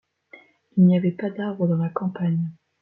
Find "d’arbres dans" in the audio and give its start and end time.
1.29-1.77